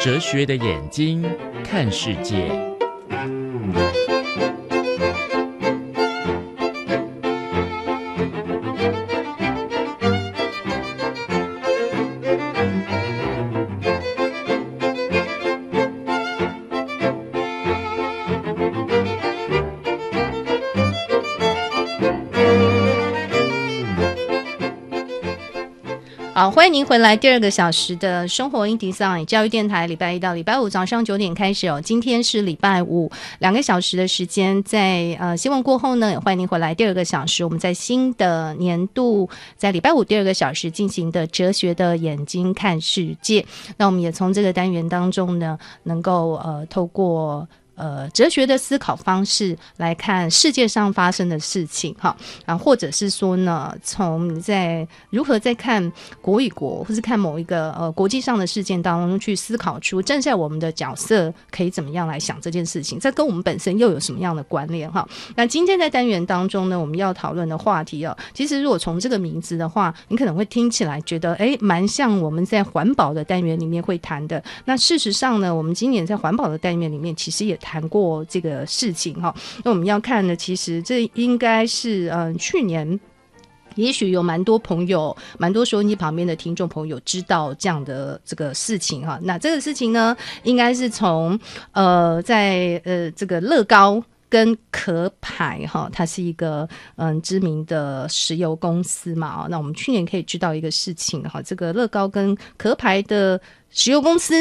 [0.00, 1.24] 哲学的眼睛
[1.64, 2.48] 看世界。
[26.68, 31.80] 欢迎您回来第二个小时的生活 in design 教育电台，礼拜一到礼拜五早上九点开始哦。
[31.82, 37.42] 今天是礼拜五，两个小时的时间，在呃新闻过后呢，也欢迎您回来第二个小时。
[37.42, 43.46] 我们在新的年度，在礼拜五第二个小时进行的哲学的眼睛看世界。
[43.78, 47.48] 那我们也从这个单元当中呢，能够呃透过。
[47.78, 52.14] 呃，哲学的思考方式来看世界上发生的事情，哈，
[52.44, 64.90] 啊，或者是说呢，从在如何在看国与国，或是看某一个呃国际上的事件当中去思考出站在我们的角色可以怎么样来想这件事情，这跟我们本身又有什么样的关联？
[64.90, 74.42] 哈，那今天在单元当中呢，我们要讨论的话题哦，其实如果从这个名字的话，你可能会听起来觉得，哎，蛮像我们在环保的单元里面会谈的。
[74.64, 82.98] 那事实上呢，我们今年在环保的单元里面，其实也谈过这个事情哈，那我们要看呢，其实这应该是嗯、去年
[83.74, 89.20] 也许有蛮多朋友，蛮多收音机旁边的听众朋友知道这样的这个事情哈。
[89.22, 91.38] 那这个事情呢，应该是从
[91.72, 99.46] 呃，在呃这个乐高跟壳牌哈，它是一个嗯、知名的石油公司嘛啊。
[99.50, 103.38] 那我们去年可以知道一个事情哈，这个乐高跟壳牌的
[103.70, 104.34] 石油公司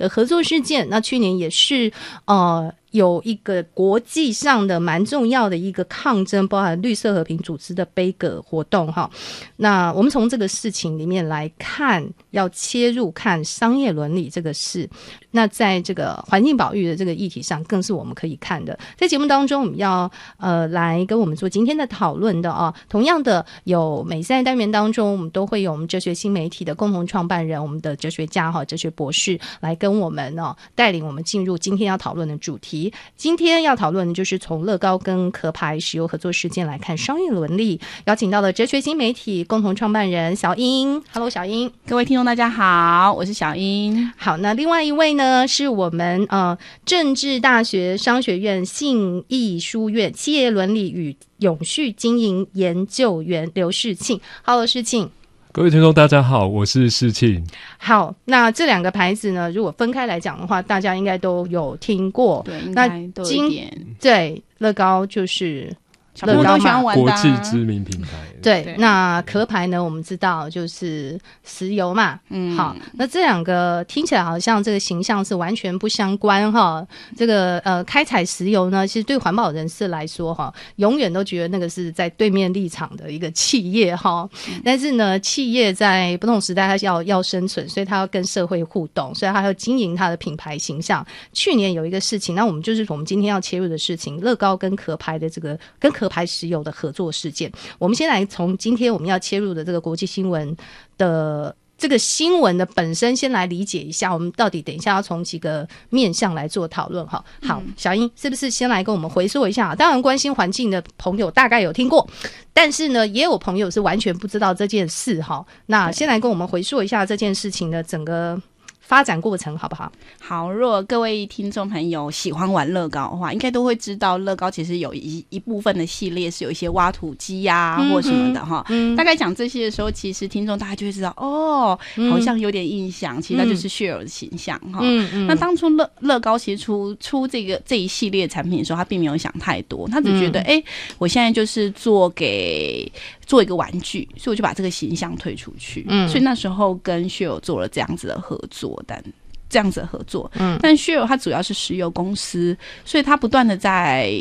[0.00, 1.92] 的合作事件，那去年也是
[2.24, 2.72] 呃。
[2.90, 9.10] 有一个国际上的蛮重要的一个抗争，包含绿色和平组织的杯葛活动哈。
[9.56, 14.88] 那我们从这个事情里面来看，要切入看商业伦理这个事。
[15.32, 18.76] 那在这个环境保育的这个议题上，更是我们可以看的。
[18.96, 22.74] 在节目当中，我们要呃来跟我们做今天的讨论的啊。
[22.88, 32.79] 同样的，有每三单元当中，我们都会有我们哲学新媒体的共同创办人，我们的哲学家哈，哲学博士来跟我们呢带领我们进入今天要讨论的主题。
[33.16, 41.02] 今天要讨论的就是从乐高跟壳牌石油合作事件来看商业伦理，邀请到了哲学新媒体共同创办人小英。
[41.12, 44.12] Hello，小英，各位听众大家好，我是小英。
[44.16, 54.20] 好，那另外一位呢是我们呃政治大学商学院信义书院企业伦理与永续经营研究员刘世庆。
[54.44, 55.10] Hello，世庆。
[55.52, 57.44] 各位听众，大家好，我是世庆。
[57.76, 62.40] 好，那这两个牌子呢，如果分开来讲的话，大家应该都有听过。
[62.44, 63.86] 对，应该都有一点。
[64.00, 65.74] 对，乐高就是。
[66.22, 68.08] 乐高嘛，国际知名品牌。
[68.42, 69.82] 对，对那壳牌呢？
[69.82, 72.18] 我们知道就是石油嘛。
[72.28, 76.86] 嗯，好，那这两个听起来好像这个形象是完全不相关哈。
[77.16, 84.28] 这个呃，开采石油呢，其实对环保人士来说哈，永远都觉得那个是在对面立场的一个企业哈。
[84.64, 91.06] 但是呢，企业在不同时代，它要要生存，所以它要跟社会互动，所以它要经营它的品牌形象。
[91.32, 100.56] 去年有一个事情，那我们就是我们今天要切入的事情，乐高跟壳牌的这个跟壳牌石油的合作事件，我们先来从今天我们要切入的这个国际新闻
[100.96, 107.24] 的这个新闻的本身，先来理解一下，我们到底等一下要从几个面向来做讨论哈。
[107.42, 109.74] 好，小英是不是先来跟我们回溯一下？
[109.74, 112.08] 当然，关心环境的朋友大概有听过，
[112.54, 115.44] 但是呢，也有朋友是完全不知道这件事哈。
[115.66, 118.40] 那先来跟我们回溯一下这件事情的整个。
[118.90, 119.92] 发展过程好不好？
[120.20, 128.66] 好，如果各位听众朋友喜欢玩乐高的话，应该都会知道乐高其实有一一部分的系列是有一些挖土机呀、啊嗯、或什么的哈。
[128.68, 131.78] 嗯、大概讲这些的时候，其实听众大家就会知道哦，
[132.10, 133.16] 好像有点印象。
[133.20, 134.80] 嗯、其实那就是 Share 的形象哈。
[134.82, 135.26] 嗯嗯。
[135.28, 140.64] 那当初乐乐高其实出出这个这一系列产品的时候，他并没有想太多，他只觉得哎、嗯，
[140.98, 142.90] 我现在就是做给
[143.30, 145.86] 做一个玩具，所以我就把这个形象推出去。
[145.88, 146.08] 嗯。
[146.08, 148.82] 所以那时候跟 Share 做了这样子的合作。
[148.84, 149.00] 但
[149.48, 154.12] 这样子的合作，嗯，但 Shell 它主要是石油公司，所以它不断的在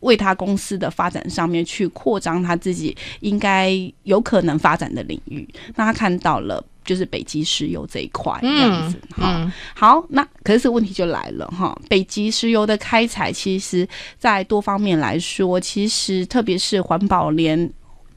[0.00, 3.72] 为他公司的发展上面去扩张他自己应该
[4.04, 5.48] 有可能发展的领域。
[5.74, 17.68] 那他看到了就是北极石油这一块这样子，哈、嗯嗯，好，那可是问题就来了哈，北极石油的开采，其实在多方面来说，其实特别是环保联。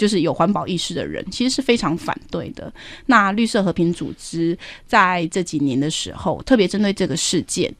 [0.01, 2.73] 就是有环保意识的人，其实是非常反对的。
[3.05, 4.57] 那绿色和平组织
[4.87, 7.71] 在这几年的时候，特别针对这个事件，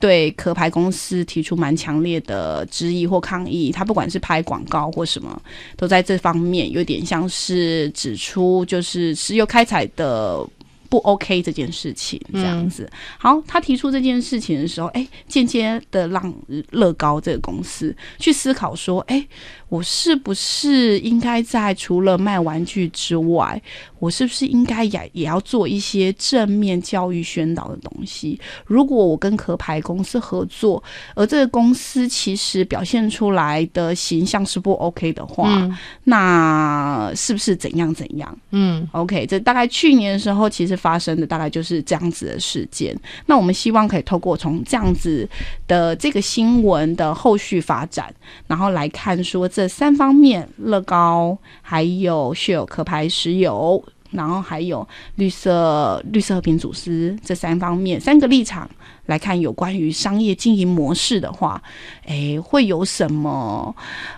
[0.00, 3.70] 对壳牌公司提出蛮强烈的质疑或抗议。
[3.70, 5.38] 他不管是拍广告或什么，
[5.76, 10.42] 都在这方面有点像是指出，就是石油开采的
[10.88, 12.84] 不 OK 这件事情，这样子。
[12.84, 16.32] 嗯、好，他提出这件事情的时候，哎，间接的让
[16.70, 19.26] 乐高这个公司去思考说，哎，
[19.68, 23.60] 我是不是应该在除了卖玩具之外，
[23.98, 28.40] 我是不是应该也也要做一些正面教育宣导的东西？
[28.64, 30.82] 如果我跟壳牌公司合作，
[31.16, 38.38] 而这个公司其实表现出来的形象是不 OK 的话，嗯、那是不是怎样怎样？
[38.52, 40.76] 嗯，OK，这大概去年的时候，其实。
[40.86, 42.94] 发生的大概就是这样子的事件。
[43.24, 45.26] 那我们希望可以透过从这样子
[45.66, 48.14] 的这个新闻的后续发展，
[48.46, 58.68] 然后来看说这三方面：乐高，还有血友壳牌石油，然后还有绿色绿色和平组织这三方面三个立场。
[59.06, 61.62] 来看有关于商业经营模式的话，
[62.06, 63.74] 诶，会有什么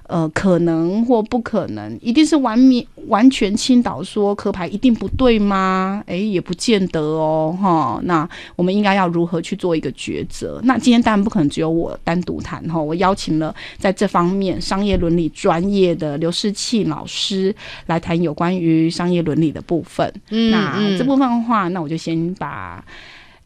[0.06, 1.99] 呃可能或不可能？
[2.02, 6.02] 一定是完全完全倾倒说壳牌一定不对吗？
[6.06, 8.00] 诶，也不见得哦，哈。
[8.05, 10.61] 那我们应该要如何去做一个抉择？
[10.64, 17.55] 那今天当然不可能只有我单独谈哈，我邀请了在这方面商业伦理专业的刘世庆老师
[17.87, 20.12] 来谈有关于商业伦理的部分。
[20.31, 22.85] 嗯，那这部分的话，那我就先把。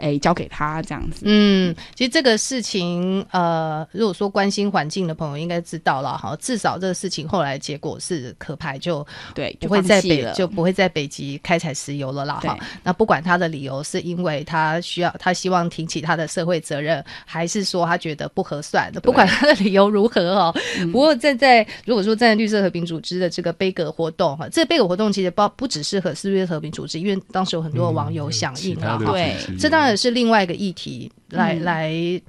[0.02, 1.22] 哎，交给他这样子。
[1.24, 6.36] 嗯，其实这个事情，呃，如果说关心环境的朋友应该知道了哈。
[6.40, 12.58] 至少这个事情后来结果是壳牌就对，不会在北就不会在北极开采石油了啦哈。
[12.82, 20.52] 那不管他的理由是因为他需要他希望挺起他的社会责任，还是说他觉得不合算的，不管他的理由如何哦。
[20.90, 29.12] 不过在在如果说站在绿色和平组织的这个杯葛活动哈，这个杯葛活动其实包不只是和是绿色和平组织，因为当时有很多网友响应了哈。
[29.12, 29.91] 对，这当然。
[29.96, 32.22] 是另外一个议题来来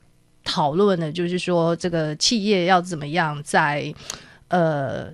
[0.44, 3.94] 讨论的，就是说这个企业要怎么样在
[4.50, 5.07] 呃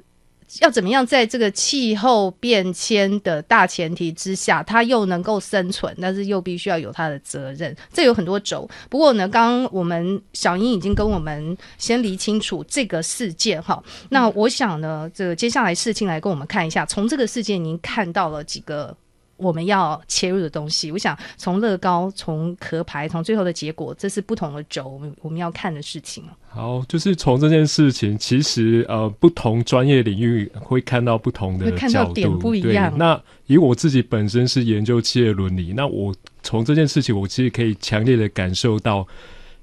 [0.62, 7.76] 要怎么样在这个气候变迁的大前提之下，它又能够生存，但是又必须要有它的责任。
[7.94, 8.68] 这有很多轴。
[8.90, 13.84] 不过呢，刚刚我们小英已经跟我们先理清楚这个事件哈。
[14.10, 18.98] 那我想呢，这个接下来事情来跟我们看一下，从这个事件您看到了几个。
[19.40, 26.24] 我们要切入的东西，我想从乐高、从壳牌、从最后的结果，这是不同的轴，我们我们要看的事情。
[26.50, 32.94] 好，就是从这件事情，其实呃，不同专业领域会看到不同的角度，会看到点不一样。
[32.98, 36.14] 那以我自己本身是研究企业伦理，那我
[36.44, 39.08] 从这件事情，我其实可以强烈的感受到，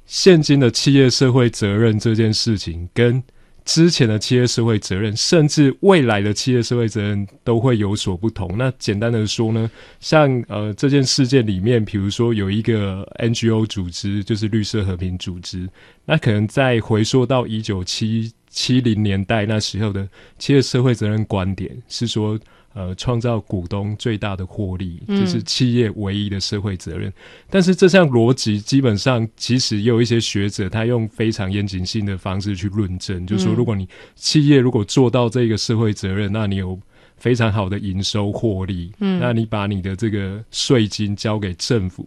[0.06, 3.22] 现今的企业社会责任这件事情跟。
[3.66, 8.56] 之前的企业社会责任，甚至未来的企业社会责任都会有所不同。
[8.56, 9.70] 那简单的说呢，
[10.00, 15.68] 像呃这件事件里面，比如说有一个 NGO 组织，就是绿色和平组织，
[16.06, 20.08] 那可能在回溯到一九七七零年代那时候的
[20.38, 22.38] 企业社会责任观点是说。
[22.78, 27.08] 呃，创造股东最大的获利，这是企业唯一的社会责任。
[27.08, 27.12] 嗯、
[27.48, 36.78] 但是这项逻辑基本上，其实也有一些学者他用非常严谨性的方式去论证，嗯、就是说，如果你企业如果做到这个社会责任，那你有
[37.16, 42.06] 非常好的营收获利，嗯，那你把你的这个税金交给政府，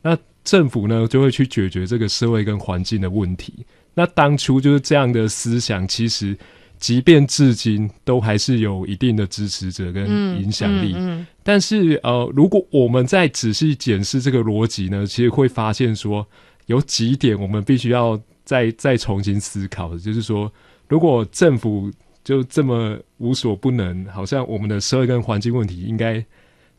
[0.00, 3.52] 那政府呢就会去解决这个社会跟环境的问题。
[3.92, 6.34] 那当初就是这样的思想，其实。
[6.78, 10.06] 即便至今都还是有一定的支持者跟
[10.40, 16.26] 影响力，嗯嗯嗯、但是呃，如果我们再仔细检视这个逻辑呢，其实会发现说
[16.66, 20.52] 有几点我们必须要再再重新思考的，就是说，
[20.88, 21.90] 如果政府
[22.22, 26.24] 就这么无所不能，好像我们的社会跟环境问题应该。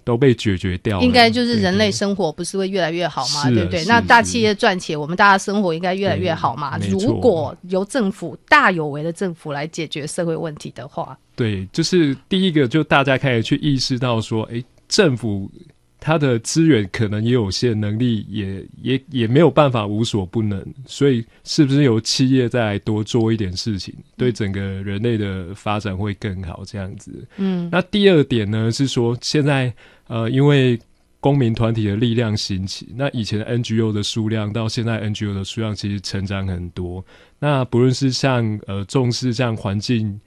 [0.08, 3.44] 都被解决掉了，应该就是人类生活不是会越来越好吗？
[3.50, 3.84] 对，对不对？
[3.84, 6.80] 那大企业赚钱，我们大家生活应该越来越好嘛？
[6.90, 15.52] 如果由政府大有为的政府来解决社会问题的话，对，就是第一个，就大家开始去意识到说，哎，政府
[16.00, 26.64] 它的资源可能也有限，能力也也也没有办法无所不能，所以是不是由企业再来多做一点事情，对整个人类的发展会更好？
[26.66, 29.74] 这样子，嗯，那第二点呢是说现在。
[30.10, 30.80] 呃，因为
[31.20, 37.04] 公民团体的力量兴起，那以前 NGO 的数量到现在 NGO 的数量其实成长很多。
[37.40, 40.18] 那不论是像呃重视像环境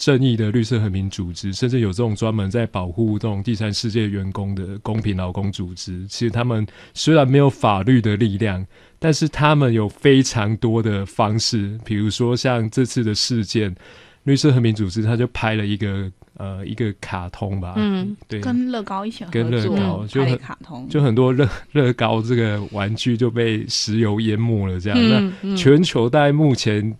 [0.00, 8.66] 正义的绿色和平组织，甚至有这种专门在保护这种第三世界员工的公平劳工组织，其实他们虽然没有法律的力量，
[8.98, 13.76] 但是他们有非常多的方式，比如说像这次的事件，
[14.24, 16.10] 绿色和平组织他就拍了一个。
[16.36, 24.98] 呃，一个卡通吧，嗯，对，跟乐高一起合作，跟乐高就很卡通，就很多乐 乐高这个玩具就被石油淹没了，这样。
[24.98, 26.96] 嗯、那全球大概目前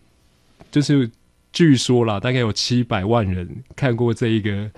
[0.71, 1.11] 就是
[1.53, 4.71] 据说啦，大概有七百万人看过这一个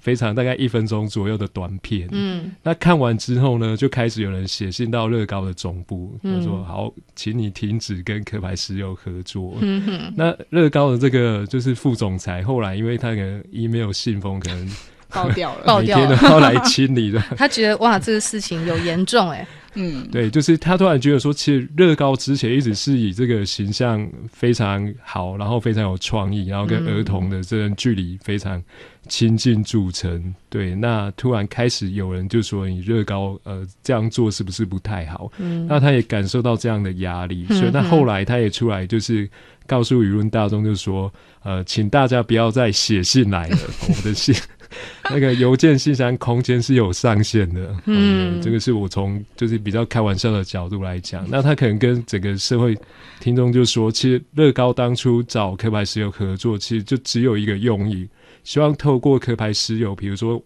[0.00, 2.08] 非常大概一分钟左右的短片。
[2.12, 9.56] 嗯，那看完之后呢，就开始有人写信到乐高的总部，他、嗯、说：“好，请你停止跟壳牌石油合作。
[9.60, 14.68] 嗯哼”那乐高的这个就是副总裁，后来因为他的 email 信封可能
[15.08, 17.20] 爆掉了，爆掉了，要来清理的。
[17.36, 19.46] 他觉得哇，这个事情有严重哎、欸。
[19.74, 28.62] 嗯，对，就是他突然觉得说，其实乐高之前一直是以这个形象非常好，然后非常有创意，然后跟儿童的这种距离非常
[29.08, 30.34] 亲近著称。
[30.50, 35.32] 对，那突然开始有人就说，你乐高呃这样做是不是不太好？
[35.38, 39.28] 嗯，那他也感受到这样的压力，所以那后来他也出来就是
[39.66, 41.12] 告诉舆论大众，就说
[41.42, 44.34] 呃，请大家不要再写信来了，我们的信。
[45.10, 52.76] 那个邮件信箱空间是有上限的，嗯，这个是我从就是比较开玩笑的角度来讲，那他可能跟整个社会
[53.20, 58.08] 听众就说，其实乐高当初找壳牌石油合作，其实就只有一个用意，
[58.44, 60.42] 希望透过壳牌石油，比如说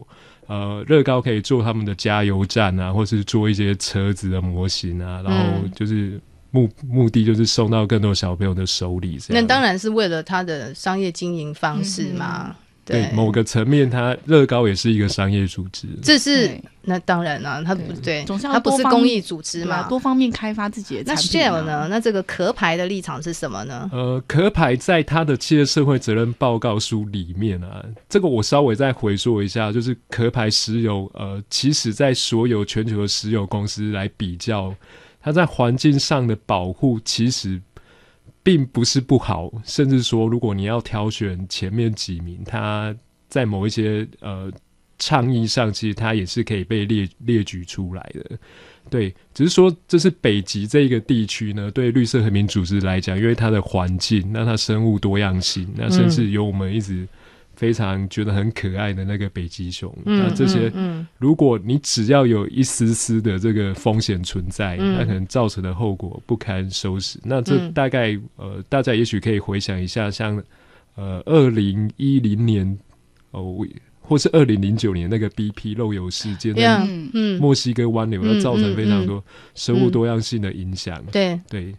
[0.47, 9.19] 呃，乐高可以做他们的加油站啊，或是做一些车子的模型啊，然后就是目目的就是送到更多小朋友的手里。
[9.29, 12.47] 那当然是为了他的商业经营方式嘛。
[12.49, 12.55] 嗯
[12.87, 15.89] 对，某个层面，它乐高也是一个商业组织。
[16.01, 21.31] 这是那当然了，它不对，它不是公益组织嘛，多方面开发自己的产品。
[21.35, 21.89] 那 Shell 呢？
[21.91, 23.91] 那这个壳牌的立场是什么呢？
[23.93, 34.73] 呃，壳牌在它的企业社会责任报告书里面啊，这个我稍微再回溯一下，就是壳牌石油，呃，其实在所有全球的石油公司来比较，
[35.21, 37.61] 它在环境上的保护其实。
[38.47, 42.95] 并不是不好，甚至说，如果你要挑选前面几名，他
[43.29, 44.49] 在某一些呃
[45.01, 48.39] 倡议上，其实他也是可以被列列举出来的。
[48.89, 57.05] 对，只是说这是北极这一个地区呢，对绿色和平组织来讲，因为它的环境，那它生物多样性，那甚至有我们一直。
[57.57, 60.71] 非常觉得很可爱的那个北极熊，嗯、那这些，
[61.19, 67.19] 如果你只要有一丝丝的这个风险存在，嗯、那可能造成的后果不堪收拾。
[67.21, 70.41] 嗯、那这大概呃，大家也许可以回想一下，像
[70.97, 72.79] 呃，二零一零年
[73.31, 73.57] 哦，
[74.01, 76.55] 或是二零零九年那个 BP 漏油事件，
[77.15, 81.03] 嗯，墨西哥湾流要造成非常多生物多样性的影响。
[81.11, 81.75] 对对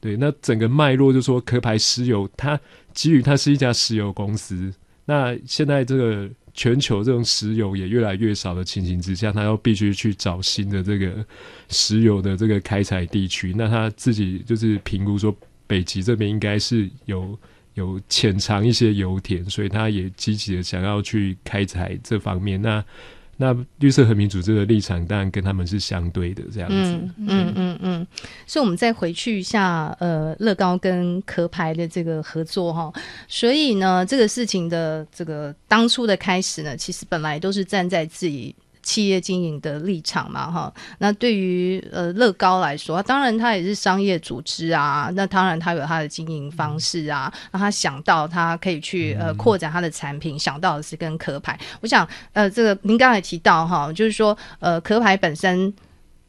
[0.00, 2.58] 对，那整个脉络就是说，壳牌石油它
[2.92, 4.74] 基于它是一家石油公司。
[5.04, 11.24] 那现在这个全球这种石油也越来越少的情形之下，他又必须去找新的这个
[11.68, 13.52] 石油的这个开采地区。
[13.56, 15.34] 那他自己就是评估说，
[15.66, 17.38] 北极这边应该是有
[17.74, 22.60] 有潜藏一些油田，所以他也积极的想要去开采这方面。
[22.60, 22.84] 那
[23.42, 26.76] 那绿色和平组织的立场当然跟他们是相对的，这样子。
[26.76, 28.06] 嗯嗯嗯嗯。
[28.46, 32.92] 所以，我们再回去一下，呃，乐高跟壳牌的这个合作哈。
[33.26, 38.54] 所以呢，这个事情的这个当初的开始呢，其实本来都是站在自己。
[38.82, 51.58] 企业经营的立场嘛，哈，那对于呃乐高来说，当然它也是商业组织啊，那当然它有它的经营方式啊，那他想到他可以去呃扩展他的产品，想到的是跟壳牌。
[51.80, 55.72] 我想呃这个您刚才提到哈，就是说呃壳牌本身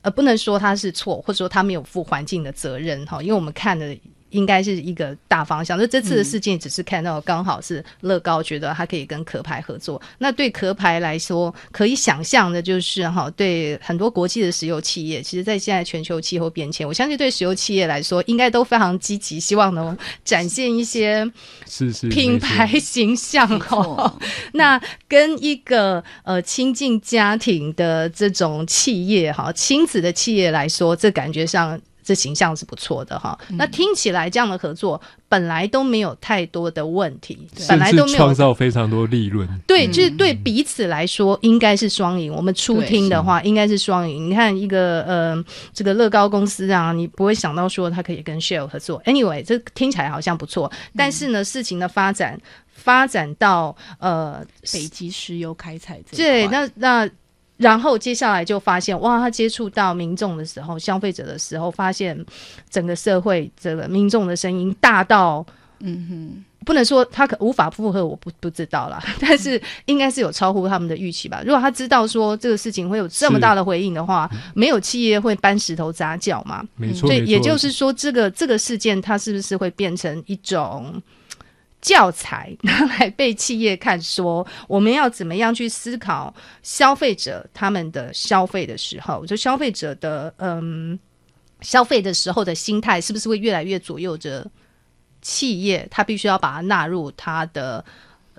[0.01, 3.97] 呃不能说它是错，或者说它没有负环境的责任哈，因为我们看的。
[4.31, 5.77] 应该是一个大方向。
[5.77, 10.01] 那这次的事件只是看到刚好是乐高觉得它可以跟壳牌合作。
[10.03, 21.29] 嗯、那对壳牌来说，可以想象的就是哈，对很多国际的石油企业，其实，在现在全球气候变迁，我相信对石油企业来说，应该都非常积极，希望能展现一些
[21.67, 24.17] 是是品牌形象哈。
[24.53, 31.79] 那跟一个呃亲近家庭的这种企业哈，亲子的企业来说，这感觉上。
[32.03, 39.47] 这形象是不错的哈，嗯、那听起来这样的合作本来都没有太多的问题，本来都没有创造非常多利润。
[39.67, 42.31] 对，就是对彼此来说应该是双赢。
[42.31, 44.29] 嗯、我们初听的话应该是双赢。
[44.29, 49.01] 你看一个呃，这个乐高公司啊，你不会想到说它可以跟 Shell 合作。
[49.03, 52.39] Anyway，这听起来好像不错，但是呢，事情的发展
[52.73, 54.43] 发展到呃
[54.73, 57.09] 北极石油开采这对，那那。
[57.61, 62.17] 然后接下来就发现，哇，他接触到民众的时候，消费者的时候，发现
[62.69, 65.45] 整个社会这个民众的声音大到，
[65.79, 71.43] 嗯哼，不能说他可无法负荷，我不不知道啦， 但是应该是有超乎他们的预期吧。
[71.45, 76.67] 如果他知道说这个事情会有这么大的回应的话，没有企业会搬石头砸脚嘛？
[76.75, 81.01] 没错，所以也就是说，这个这个事件它是不是会变成一种？
[81.81, 90.99] 教材拿来被企业看，说我们要怎么样去思考消费者他们的消费的时候，就消费者的嗯
[91.61, 94.45] 消费的时候的心态是不是会越来越左右着
[95.23, 95.87] 企业？
[95.89, 97.83] 他必须要把它纳入他的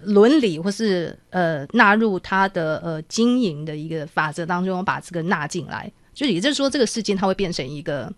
[0.03, 8.13] 伦理或是呃纳入他的呃经营的一个法则当中，把这个纳进来，就也就是说，这个事件它会变成一个。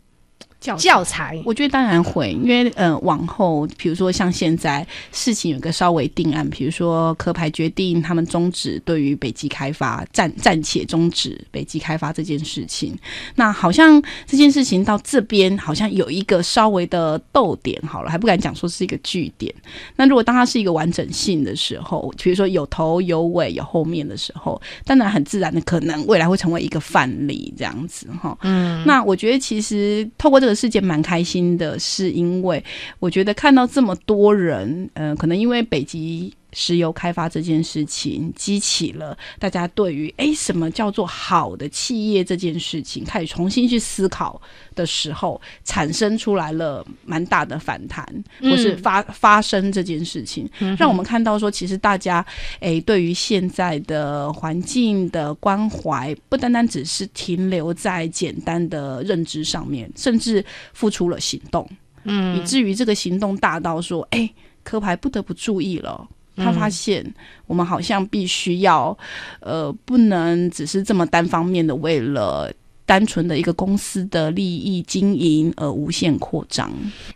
[0.79, 12.97] 教材，我觉得当然会，因为呃，往后比如说像现在事情有个稍微定案，比如说科牌决定他们终止对于北极开发暂暂且终止北极开发这件事情，
[13.35, 19.55] 那好像这件事情到这边好像有一个稍微的逗点，好了，还不敢讲说是一个句点。
[19.97, 28.35] 那如果当它是一个完整性的时候，比如说有头有尾有后面的时候，当然很自然的可能未来会成为一个范例这样子哈。
[28.41, 30.54] 嗯，那我觉得其实透过这个。
[30.55, 32.63] 是件蛮开心的，是因为
[32.99, 44.41] 我觉得看到这么多人，嗯、呃，可能因为北极石油开发这件事情，激起了大家对于哎什么叫做好的企业这件事情开始重新去思考
[44.75, 48.07] 的时候，产生出来了蛮大的反弹，
[48.41, 52.25] 或是发发生这件事情，嗯、让我们看到说，其实大家
[52.61, 61.69] 哎对于现在的环境的关怀，不单单只是停留在简单的认知上面，甚至付出了行动，
[62.05, 64.31] 嗯，以至于这个行动大到说，哎，
[64.63, 66.09] 科牌不得不注意了。
[66.37, 67.05] 他发现，
[67.47, 68.97] 我们好像必须要，
[69.41, 72.53] 呃，不能只是这么单方面的为了。
[72.87, 76.71] 单纯的一个公司的利益经营而无限扩张。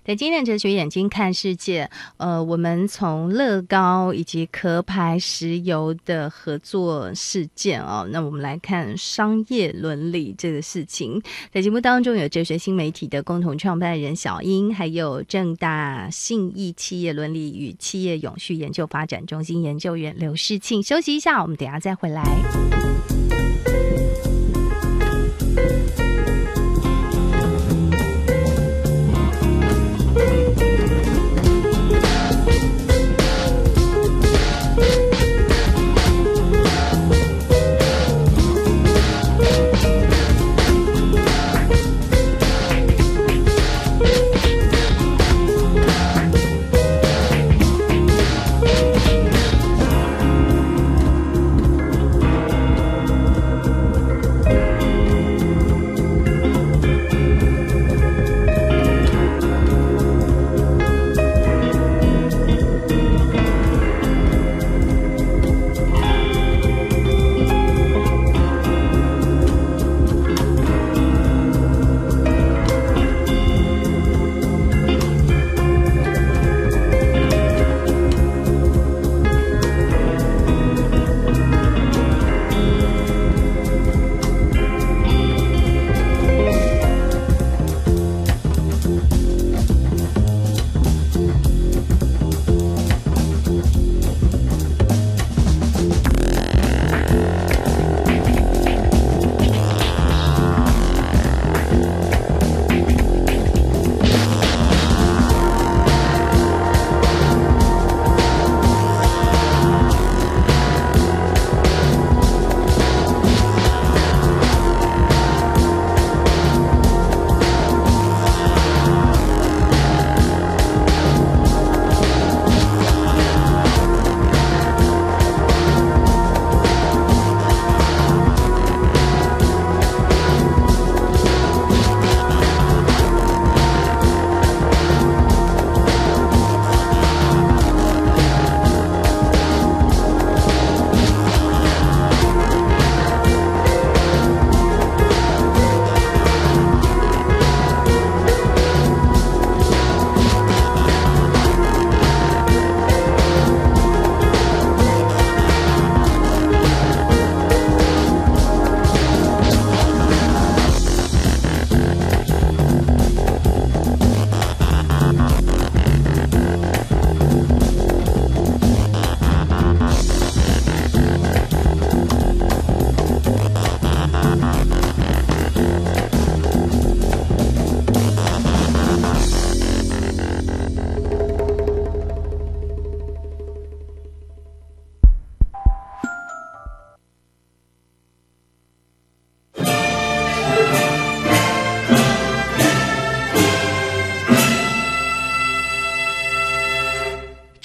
[0.05, 11.23] 在今天哲学眼睛看世界，呃，我们从乐高以及壳牌石油的合作事件哦，那我们来看商业伦理这个事情。
[11.53, 20.83] 在节目当中有哲学新媒体的共同创办人小英，还有正大信义企业伦理与企业永续研究发展中心研究员刘世庆。
[20.83, 23.18] 休息一下，我们等下再回来。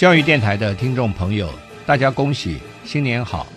[0.04, 1.50] 教育电台的听众朋友，
[1.86, 3.48] 大家恭喜新年好！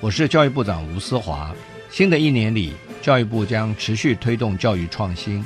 [0.00, 1.54] 我是教育部长吴思华。
[1.90, 5.44] 新的一年里，教育部将持续推动教育创新，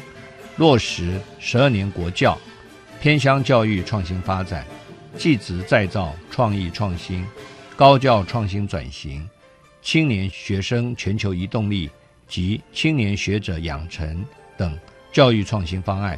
[0.56, 2.38] 落实十二年国教、
[3.00, 4.64] 偏乡教育创新发展，
[5.18, 7.26] 技职再造、创意创新、
[7.74, 9.28] 高教创新转型、
[9.82, 11.90] 青年学生全球移动力
[12.28, 14.24] 及青年学者养成
[14.56, 14.78] 等
[15.12, 16.16] 教育创新方案，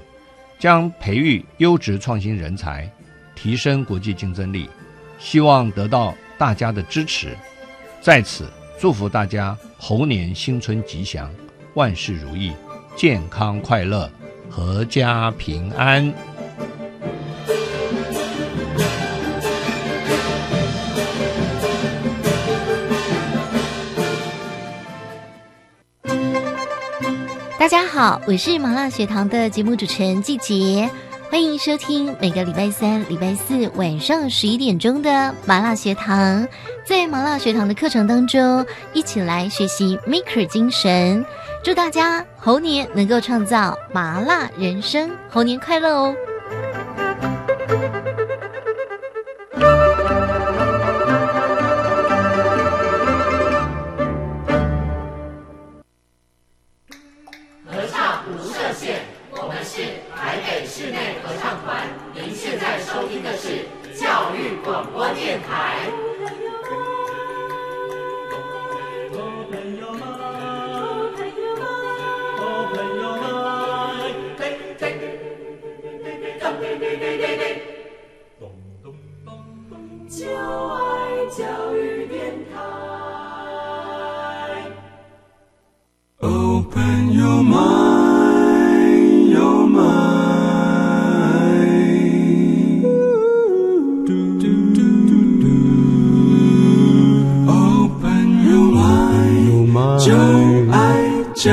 [0.59, 2.87] 将培育优质创新人才，
[3.37, 4.68] 提升国际竞争力。
[5.18, 7.38] 希望得到大家的支持，
[8.01, 11.31] 在此祝福大家猴年新春吉祥，
[11.75, 12.53] 万事如意，
[12.96, 14.11] 健康快乐，
[14.51, 16.12] 阖家平安。
[27.59, 30.88] 大家好，我是麻辣学堂的节目主持人季杰，
[31.29, 36.47] 欢迎收听每个礼拜三、礼拜四晚上十一点钟的麻辣学堂。
[36.85, 41.25] 在麻辣学堂的课程当中，一起来学习 Maker 精神，
[41.65, 46.15] 祝大家猴年能够创造麻辣人生，猴年快乐哦！
[101.47, 101.53] 各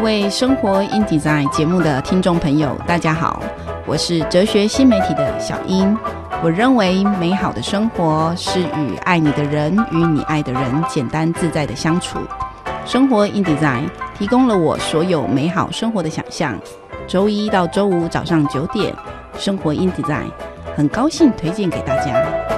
[0.00, 3.42] 位生活 in Design 节目的听众朋友，大家好，
[3.84, 5.98] 我是哲学新媒体的小英。
[6.40, 12.20] 我认为美好的生活是与爱你的人与你爱的人简单自在的相处。
[12.86, 16.58] 生活 in Design 提供了我所有美好生活的想象。
[17.06, 18.94] 周一到周五早上九点，
[19.36, 20.30] 生活 in Design
[20.76, 22.53] 很高兴推荐给大家。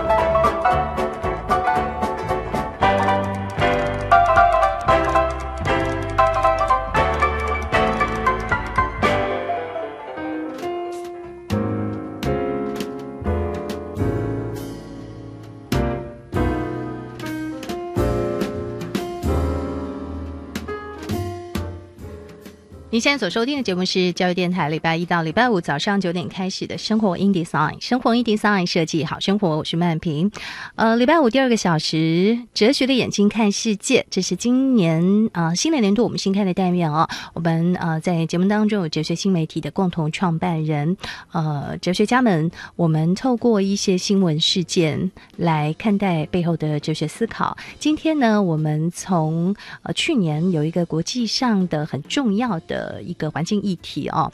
[22.97, 30.33] 您现在所收听的节目是教育电台，礼拜一到礼拜五早上九点开始的生活 in Design，生活 in Design 设计好生活，我是曼平。
[30.77, 37.07] 呃，礼拜五第二个小时，哲学的眼睛看世界，这是今年呃新的年度我们新开的单元哦。
[37.35, 40.97] 我们呃在节目当中有哲学新媒体的共同创办人，
[41.33, 47.55] 呃，哲学家们，我们透过一些新闻事件来看待背后的哲学思考。
[47.79, 52.86] 今天呢，我们从呃去年有一个国际上的很重要的。
[52.87, 54.31] 呃，一个环境议题啊，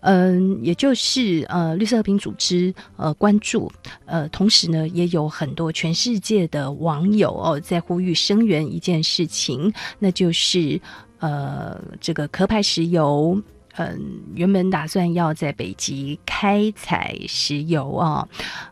[0.00, 3.70] 嗯，也就是呃，绿色和平组织呃关注，
[4.04, 10.80] 呃，同时呢，也有很多全世界的网友哦在呼吁声援一件事情，那就是
[11.18, 13.42] 呃，这个壳牌石油。
[13.78, 18.26] 嗯，原本打算要在北极开采石油啊，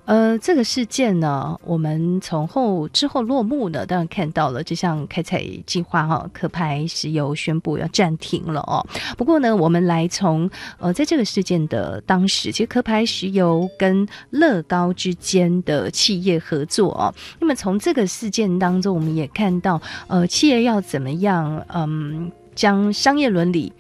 [0.06, 8.84] 呃，这个事件呢，我们从后之后落幕呢，当然看到了这项开采计划哈，壳牌石油宣布要暂停了哦。
[9.18, 23.70] 不过呢，我们来从呃，在这个事件的当时，其实壳牌石油跟乐高之间的企业合作哦，那么从这个事件当中，我们也看到呃，企业要怎么样嗯，将商业伦理。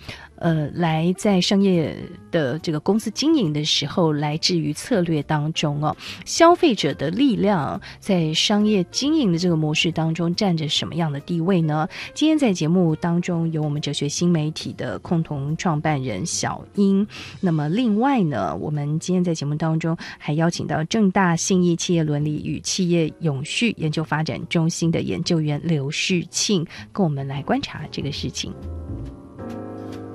[0.44, 1.96] 呃，来在商业
[2.30, 5.96] 的这个公司经营的时候，来自于策略当中哦。
[6.26, 11.88] 消费者的力量在商业经营的这个模式当中占着什么样的地位呢？
[12.12, 17.06] 今天在节目当中有我们哲学新媒体的共同创办人小英。
[17.40, 28.52] 那么另外呢，我们今天在节目当中还邀请到正大信义企业伦理与企业永续研究发展中心的研究员刘世庆，跟我们来观察这个事情。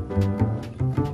[0.10, 1.09] Thank you.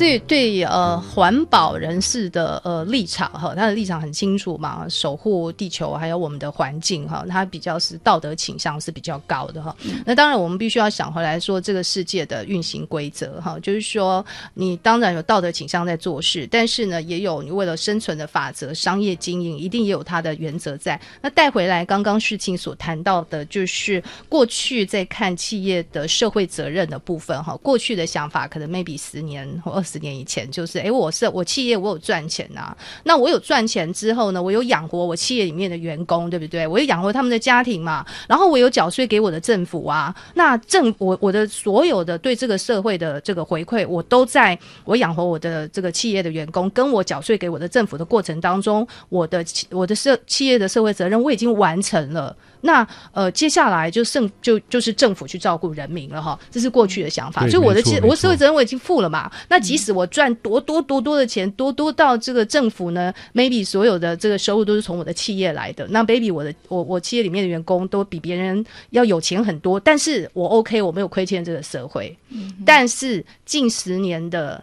[0.00, 9.76] 这对呃环保人士的呃立场哈，他的立场很清楚嘛，守护地球还有我们的环境哈，他比较是道德倾向是比较高的哈。
[9.84, 20.98] 嗯、那当然我们必须要想回来说这个世界的运行规则哈，就是说你当然有道德倾向在做事，但是呢也有你为了生存的法则，商业经营一定也有它的原则在。
[21.20, 36.66] 那带回来刚刚事情所谈到的，就是过去在看企业的社会责任的部分哈，过去的想法可能 maybe 十年或二十十年以前就是，哎，我是我企业我有赚钱呐、啊，那我有赚钱之后呢，我有养活我企业里面的员工，对不对？
[36.66, 52.36] 我有养活他们的家庭嘛，然后我有缴税给我的政府啊，那政我我的所有的对这个社会的这个回馈，我都在我养活我的这个企业的员工，跟我缴税给我的政府的过程当中，我的我的社企业的社会责任我已经完成了。
[52.62, 57.48] 那呃，接下来就剩就就是政府去照顾人民了哈，这是过去的想法。
[57.48, 59.30] 所以我的其实我社会责任我已经负了嘛。
[59.48, 65.86] 那即使我赚多多多多的钱，多多到这个政府呢，maybe 所有的这个收入都是从我的企业来的。
[65.88, 72.16] 那 baby 我的我我企业里面的员工都比别人要有钱很多，但是我 OK，我没有亏欠这个社会。
[72.64, 74.62] 但是近十年的。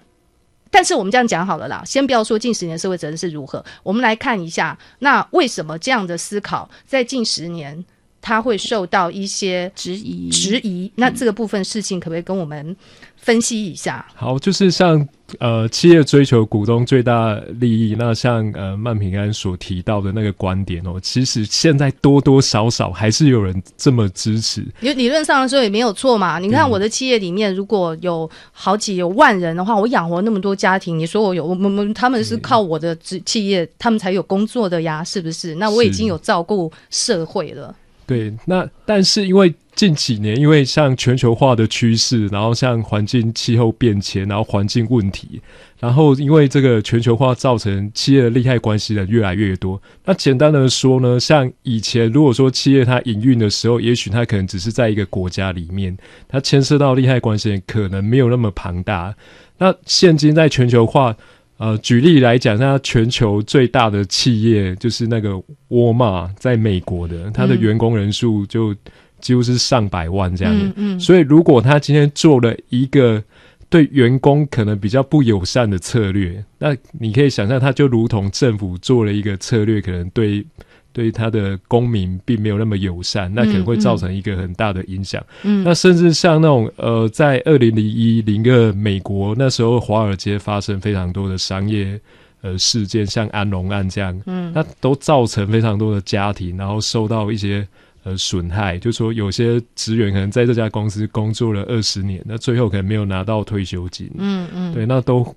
[0.77, 7.83] 但是我们这样讲好了啦，先不要说近十年社会责任是如何，我们来看一下，那为什么这样的思考在近十年
[8.21, 10.29] 它会受到一些质疑？
[10.29, 12.75] 质疑，那这个部分事情可不可以跟我们
[13.15, 14.05] 分析一下？
[14.15, 15.07] 好，就是像。
[15.39, 24.65] 呃，企业追求股东最大利益，那像呃曼平安所提到的那个观点哦，其实现在多多少少还是有人这么支持。
[24.79, 26.39] 理理论上来说也没有错嘛。
[26.39, 35.55] 你看我的企业里面，如果有好几有万人的话，我养活那么多家庭，你说我有我们他们是靠我的企业，他们才有工作的呀，是不是？
[35.55, 37.75] 那我已经有照顾社会了。
[38.07, 45.41] 对，那但是因为近几年，因为像全球化的趋势，然后像环境气候变迁，然后环境问题，
[45.77, 49.79] 然后因为这个全球化造成企业的利害关系人越来越多。
[50.05, 55.95] 那简单的说呢，像以前如果说企业它营运的时候，也许它可能只是在一个国家里面，
[56.29, 59.13] 它牵涉到利害关系可能没有那么庞大。
[59.57, 61.13] 那现今在全球化。
[61.57, 65.35] 呃，举例来讲，像全球最大的企业就是那个
[65.69, 68.75] 沃尔玛，在美国的，它的员工人数就
[69.19, 70.65] 几乎是上百万这样的。
[70.65, 70.99] 嗯嗯。
[70.99, 73.23] 所以，如果他今天做了一个
[73.69, 80.45] 对员工可能比较不友善的策略，那你可以想象，他就如同政府做了一个策略，可能对。
[80.93, 85.23] 对他的公民并没有那么友善，那可能会造成一个很大的影响。
[85.43, 91.99] 嗯，那甚至像那种呃，在二零零一零二美国那时候，华尔街发生非常多的商业
[92.41, 97.67] 呃事件，像安隆案这样，嗯，那都造成非常多的家庭，然后受到一些
[98.03, 98.79] 呃损害。
[98.79, 104.09] 就说有些职员可能在这家公司工作了二十年，那最后可能没有拿到退休金。
[104.17, 105.35] 嗯嗯，对，那都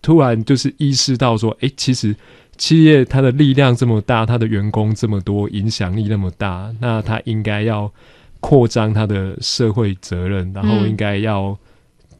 [0.00, 2.14] 突然就是意识到说，哎，其实。
[2.60, 7.90] 企业它的力量这么大，它的员工这么多，影响力那么大，那它应该要
[8.38, 11.58] 扩张它的社会责任，然后应该要，嗯、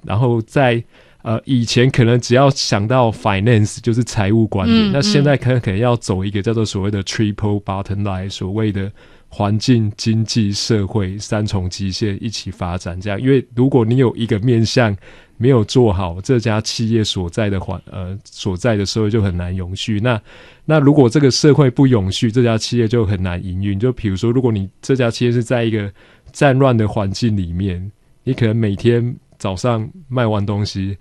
[0.07, 0.83] 然后在
[1.21, 8.91] 呃以前可能只要想到 finance 就是财务管理，嗯、那现在可能可能要走一个叫做所谓的 triple bottom line，所谓的
[9.31, 14.95] 环境、经济、社会三重极限一起发展，这样，因为如果你有一个面向。
[15.43, 19.99] 没有做好这家企业所在的环呃所在的社会就很难永续。
[19.99, 20.21] 那
[20.67, 23.81] 那如果这个社会不永续，这家企业就很难营运。
[23.81, 25.91] 就比如说，如果你这家企业是在一个
[26.31, 27.91] 战乱的环境里面，
[28.23, 30.99] 你可能每天早上卖完东西。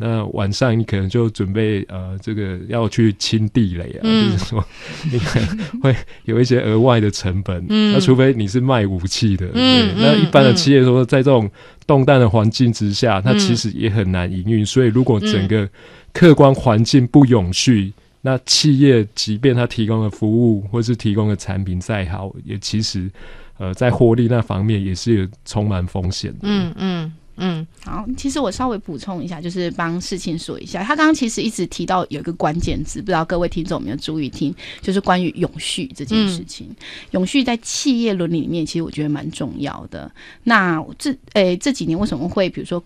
[0.00, 4.64] 那晚上你可能就准备呃，这个要去清地雷啊，嗯、就是说
[5.10, 7.62] 你可能会有一些额外的成本。
[7.68, 10.04] 嗯，那除非你是卖武器的，嗯、对。
[10.04, 11.50] 那一般的企业说，在这种
[11.84, 14.64] 动荡的环境之下，嗯、它其实也很难营运。
[14.64, 15.68] 所以，如果整个
[16.12, 23.10] 客观环境不永续，嗯、那企业即便它提供的服务或是提供的产品再好，也其实
[23.58, 26.38] 呃，在获利那方面也是有充满风险的。
[26.42, 27.12] 嗯嗯。
[27.38, 36.66] 嗯，好，其实我稍微补充一下，就是帮事情说一下，他刚刚其实一直提到有一个关键字，不知道各位听众有没有注意听，就是关于永续这件事情。
[36.70, 36.76] 嗯、
[37.12, 40.10] 永续在企业伦理里面，其实我觉得蛮重要的。
[40.44, 42.82] 那这诶、欸、这几年为什么会，比如说？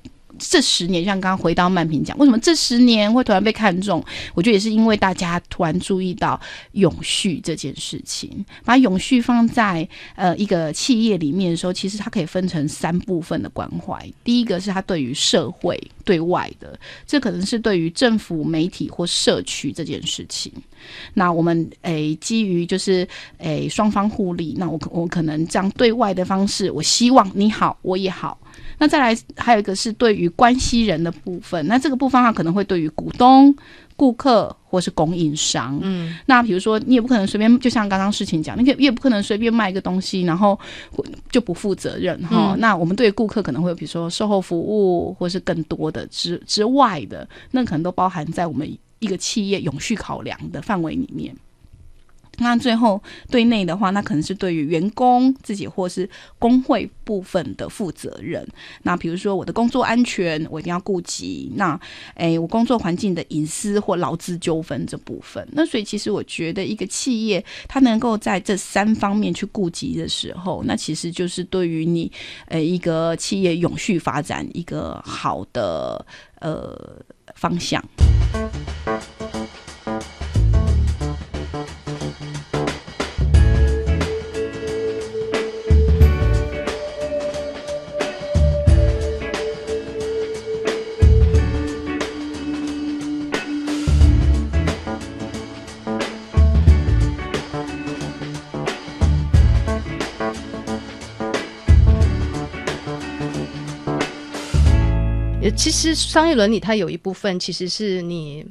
[0.51, 4.05] 这十年，像刚刚回到曼平讲，为什么这十年会突然被看中？
[4.35, 6.41] 我觉得也是因为大家突然注意到
[6.73, 14.05] 永续这件事情，把永续放在呃一个企业里面的时候，其实它可以分成三部分的关怀。
[14.25, 20.53] 第一个是它对于社会对外的，这可能是对于政府、媒体或社区这件事情。
[21.15, 23.07] 那我们诶基于就是
[23.39, 28.39] 诶双方互利，那我我可能这样对外的方式，我希望你好，我也好。
[28.83, 33.55] 那再来还有一个是对于关系人的部分，那这个部分它可能会对于股东。
[33.95, 40.59] 顾客或是供应商，嗯，那比如说你也不可能随便，就像刚刚事情讲，你也也不可能随便卖一个东西，然后
[41.31, 42.59] 就不负责任哈、嗯。
[42.59, 48.67] 那我们对顾客可能会有，比如说售后服务，或是更多的之之外的，那可能都包含在我们
[48.99, 51.37] 一个企业永续考量的范围里面。
[52.43, 58.47] 那最后对内的话，那可能是对于员工自己或是工会部分的负责人。
[58.83, 61.51] 那比如说我的工作安全，我一定要顾及。
[61.57, 61.79] 那
[62.15, 65.47] 诶，我工作环境的隐私或劳资纠纷这部分。
[65.53, 72.11] 那所以其实我觉得一个企业它能够在这三方面去顾及的时候，那其实就是对于你
[72.47, 76.05] 呃一个企业永续发展一个好的
[76.41, 76.77] 呃
[77.35, 77.83] 方向。
[105.51, 108.47] 其实商业伦理它有一部分其实是你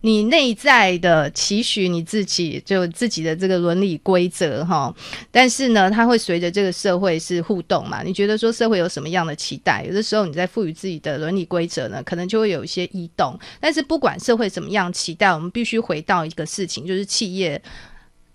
[0.00, 4.94] 你内在的期许，你自己就自己的这个伦理规则哈。
[5.30, 8.02] 但是呢，它会随着这个社会是互动嘛。
[8.02, 9.84] 你觉得说社会有什么样的期待？
[9.88, 13.38] 有的时候你在赋予自己的伦理规则呢，可能就会有一些异动。
[13.58, 17.60] 但是不管社会怎么样期待，我们必须回到一个事情，就是企业。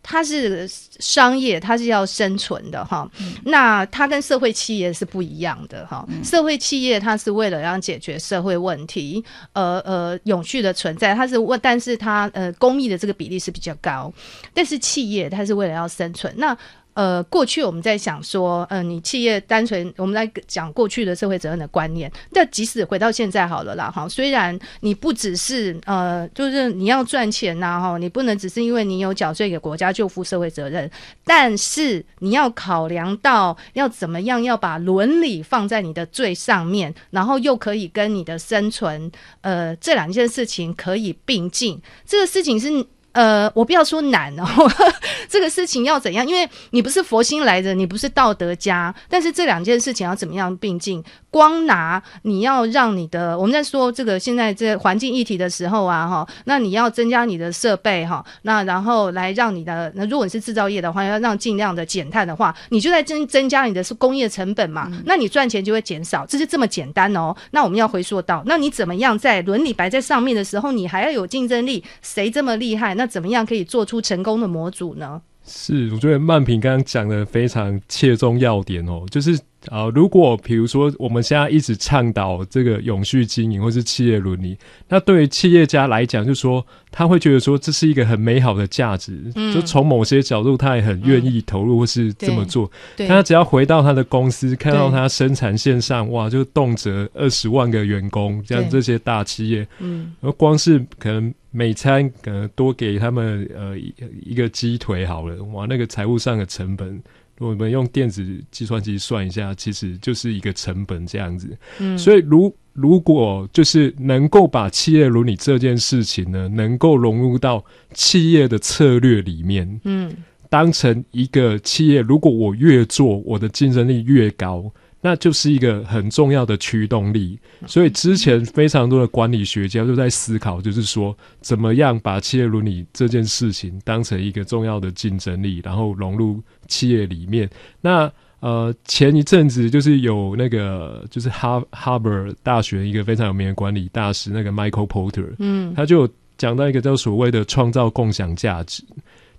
[0.02, 0.68] 它是
[1.00, 3.34] 商业，它是要生存的哈、嗯。
[3.46, 6.24] 那它跟社会企业是不一样的哈、嗯。
[6.24, 11.14] 社会企业它是为了要解决社会问题，呃呃，永续的存在。
[11.14, 14.12] 它是问，但是它呃，公益的这个比例是比较高。
[14.54, 16.34] 但是企业它是为了要生存。
[16.38, 16.58] 那
[16.94, 30.90] 呃，过去我们在想说，呃，你企业单纯我们来讲过去的社会责任的观念，但即使回到现在好了啦，哈，虽然你不只是呃，就是你要赚钱呐，哈，你不能只是因为你有缴税给国家就负社会责任，
[31.24, 39.10] 但是你要考量到要怎么样要把伦理放在你的最上面，然后又可以跟你的生存，
[39.42, 42.86] 呃，这两件事情可以并进，这个事情是。
[43.20, 44.46] 呃，我不要说难哦，
[45.28, 46.26] 这个事情要怎样？
[46.26, 51.04] 因为你不是佛心来着，你不是道德家，但是这两件事情要怎么样并进？
[51.32, 67.36] 光拿你要让你的，我们在说这个现在这环境议题的时候啊，哈，那你要增加你的设备哈，那然后来让你的，那如果你是制造业的话，要让尽量的减碳的话，你就在增增加你的是工业成本嘛，那你赚钱就会减少，这是这么简单哦。
[67.52, 71.84] 那我们要回溯到，那你怎么样在伦理摆在上面的时候，你还要有竞争力？
[72.02, 72.96] 谁这么厉害？
[72.96, 75.22] 那怎么样可以做出成功的模组呢？
[75.44, 92.72] 是，我觉得曼平刚刚讲的非常切中要点哦，就是啊、呃，如果比如说我们现在一直倡导这个永续经营或是企业伦理，那对于企业家来讲，就是说他会觉得说这是一个很美好的价值，嗯、就从某些角度他也很愿意投入或是这么做。
[92.96, 101.34] 但他只要回到他的公司，看到他生产线上哇，就动辄二十万个员工，像这些大企业，嗯，而光是可能。
[101.52, 103.76] 每餐可能多给他们呃
[104.24, 107.02] 一个鸡腿好了，哇，那个财务上的成本，
[107.40, 111.58] 如果我们用电子计算机算一下，其实就是一个成本这样子。
[111.80, 120.14] 嗯，所以如如果就是能够把企业伦理这件事情呢，能够融入到企业的策略里面，嗯，
[120.50, 124.72] 当成一个企业，如果我越做，我的竞争力越高。
[125.02, 137.50] 那就是一个很重要的驱动力，所以之前非常多的管理学家都在思考，就是说怎么样把企业伦理这件事情当成一个重要的竞争力，然后融入企业里面。
[137.80, 148.84] 那呃，前一阵子就是有那个就是哈哈佛大学一个非常有名的管理大师，那个 Michael Porter，嗯，他就讲到一个叫所谓的创造共享价值，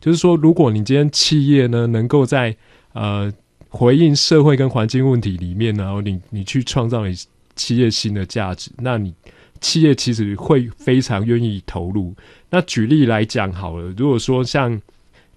[0.01, 2.57] 就是说如果你今天企业呢能够在
[2.95, 3.31] 呃。
[3.71, 7.17] 回应社会跟环境问题里面，然后你你去创造你
[7.57, 9.15] 企业新的价值，那你
[9.61, 12.15] 企业其实会非常愿意投入。
[12.51, 14.79] 那举例来讲好了，如果说像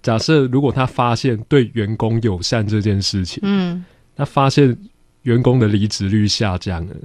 [0.01, 4.75] 假设，如果他发现对员工友善这件事情，嗯，那发现
[5.21, 6.95] 员工的离职率下降了。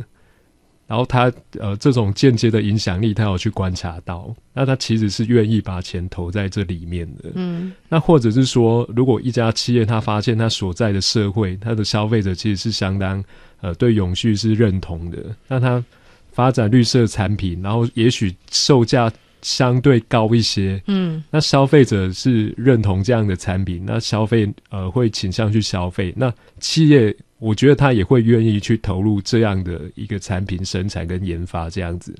[0.88, 7.30] 然后他呃，这种间接的影响力，他有去观察到，那他其实是愿意把钱投在这里面的。
[7.34, 13.22] 嗯，那或者是说，如果一家企业他发现他所在的社会，他的消费者其实是相当
[13.60, 15.84] 呃对永续是认同的，那他
[16.32, 19.12] 发展绿色产品，然后也许售价
[19.42, 20.82] 相对高一些。
[20.86, 26.14] 嗯，那消费者是认同这样的产品，那消费呃会倾向去消费。
[26.16, 32.14] 那企业我觉得他也会愿意去投入这样的一个产品生产跟研发这样子。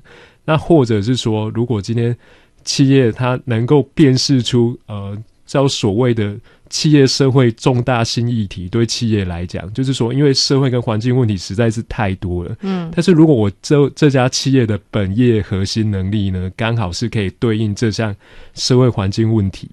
[0.45, 2.15] 那或者是说，如果今天
[2.63, 6.35] 企业它能够辨识出呃叫所谓的。
[6.71, 12.55] 企业社会重大新议题对企业来讲，就是说，因为社会跟环境问题实在是太多了。
[12.61, 18.15] 嗯，但是如果我这这家企业的本业核心能力呢，刚好是可以对应这项
[18.53, 19.67] 社会环境问题，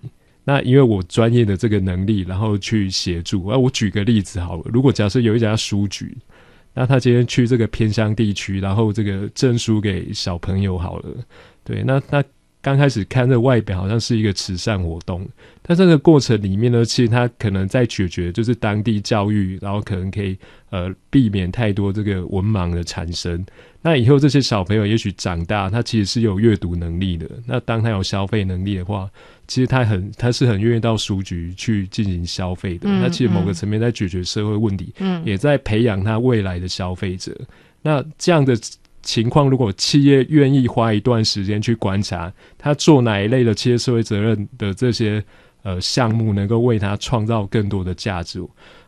[0.47, 3.47] 那因为我专业的这个能力，然后去协助。
[3.49, 6.16] 啊，我举个例子好了，如果假设有一家书局，
[6.72, 11.09] 那他今天去这个偏乡地区，然后这个证书给小朋友好了，
[11.64, 12.24] 对，那那。
[12.67, 15.25] 刚开始看这外表好像是一个慈善活动，
[15.62, 20.37] 但这个过程里面呢，其实他可能在解决就是当地教育，然后可能可以
[20.71, 23.47] 呃避免太多这个文盲的产生。
[23.83, 27.31] 那以后这些小朋友也许长大，他其实是有阅读能力的。
[27.47, 29.09] 那当他有消费能力的话，
[29.47, 32.89] 其实他很他是很愿意到书局去进行消费的。
[32.91, 37.33] 嗯，那其实某个层面在解决社会问题，嗯，也在培养他未来的消费者。
[37.81, 38.59] 那这样的。
[39.07, 45.23] 情况，如果企业愿意花一段时间去观察，他做哪一类的企业社会责任的这些
[45.63, 48.43] 呃项目，能够为他创造更多的价值。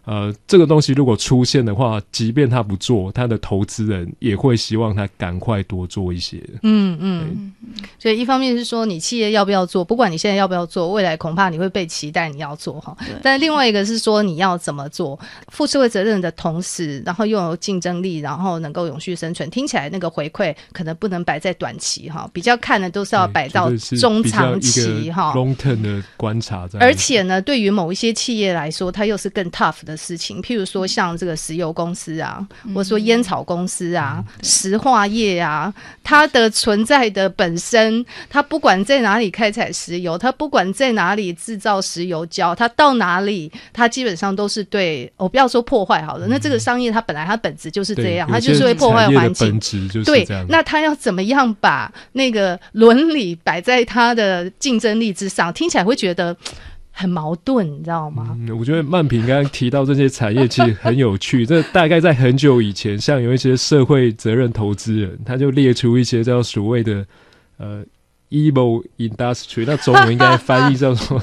[0.09, 6.43] 呃，这个东西如果出现的话，即便他不做，他的投资人也会希望他赶快多做一些。
[6.63, 7.53] 嗯嗯，
[7.99, 12.97] 所以一方面是说你企业要不要做，不管你现在要不要做，未来恐怕你会被期待你要做哈。
[13.23, 26.67] 但另外一个是说你要怎么做，负社会责任的同时，然后又有竞争力，然后能够永续生存，听起来那个回馈可能不能摆在短期哈，比较看的都是要摆到中长期哈，long term 的观察。
[26.81, 29.98] 而且呢，对于某一些企业来说，它又是更 tough 的。
[29.99, 35.75] 事情，譬如说像这个石油公司啊，或者说烟草公司啊、嗯、石化业啊，
[36.05, 49.59] 它的存在的本身，它不管在哪里开采石油，它不管在哪里制造石油胶，它到哪里，它基本上都是对，我不要说破坏好了，嗯、那这个商业它本来它本质就是这样，它就是会破坏环境。
[50.05, 55.53] 对，那它要怎么样把那个伦理摆在它的竞争力之上？
[55.53, 56.37] 听起来会觉得。
[57.01, 58.37] 很矛盾，你知道吗？
[58.59, 61.47] 我觉得曼平刚刚提到这些产业其实很有趣。
[61.47, 67.07] 这大概在很久以前，像有一些社会责任投资人，他就列出一些叫所谓的
[67.59, 67.85] 呃
[68.31, 71.23] “evil industry”，那中文应该翻译叫做。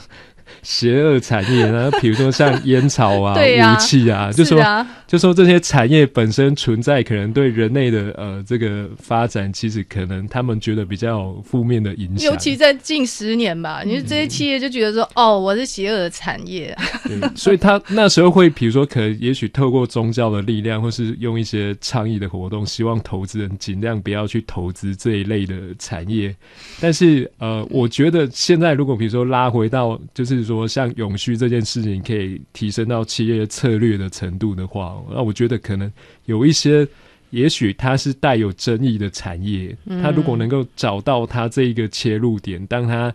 [0.63, 12.31] 邪恶产业，然后比如说像烟草啊、 啊武器啊，就说、啊、就说这些产业本身存在，可能对人类的呃这个发展，其实可能他们觉得比较负面的影响。
[12.31, 16.75] 尤其在近十年吧，你说这些企业就觉得说，嗯、哦，我是邪恶的产业。
[17.03, 26.35] 对，所以他那时候会，比如说，可能也许透过宗教的力量，或是用一些倡议的活动，希望投资人尽量不要去投资这一类的产业。
[26.79, 30.55] 但是呃，我觉得现在如果比如说拉回到，就是说。
[30.55, 35.91] 说像永续这件事情可以提升到企业策略的程度的话，那我觉得可能
[36.27, 36.87] 有一些，
[37.31, 43.13] 也许它是带有争议的产业，它如果能够找到它这一个切入点，当它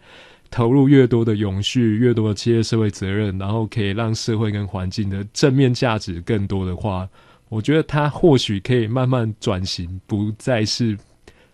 [0.50, 7.08] 投入越多的永续，越多的企业社会责任，然后可以让社会跟环境的正面价值更多的话，
[7.48, 10.94] 我觉得它或许可以慢慢转型，不再是。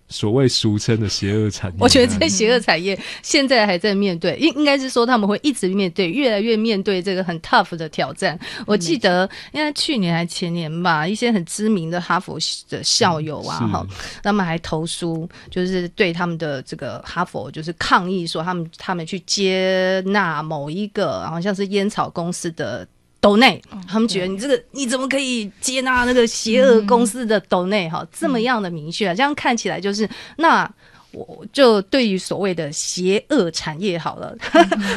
[0.09, 8.39] 所谓俗称的邪恶产业，我觉得这邪恶产业现在还在面对，应应该是说他们会一直面对，越来越面对这个很 tough 的挑战。
[8.67, 12.39] 我记得应该去年还前年吧，一些很知名的哈佛
[12.69, 13.87] 的校友啊，哈，
[14.23, 22.87] 他们还投书，就是对他们的这个哈佛就是抗议，说他们他们去接纳某一个好像是烟草公司的。
[23.21, 27.89] 斗内，他们觉得你这个你怎么可以接纳那个邪恶公司的斗内？
[27.89, 30.71] 哈，这么样的明确，这样看起来就是那
[31.13, 34.37] 我就对于所谓的邪恶产业好了，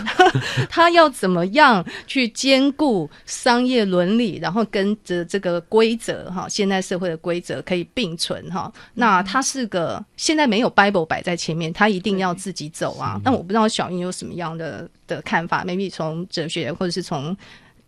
[0.69, 8.71] 他要怎么样去兼顾商业伦理，然后跟着这个规则哈，现代社会的规则可以并存哈。
[8.95, 13.19] 那他是个现在没有 Bible 摆在前面，他一定要自己走啊。
[13.23, 17.35] 但我不知道小英有什么样的的看法，maybe 从哲学或者是从。